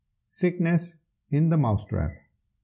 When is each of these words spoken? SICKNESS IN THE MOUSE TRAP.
SICKNESS 0.29 0.97
IN 1.29 1.49
THE 1.49 1.57
MOUSE 1.57 1.85
TRAP. 1.85 2.13